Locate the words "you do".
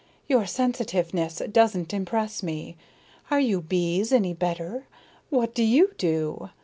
5.63-6.49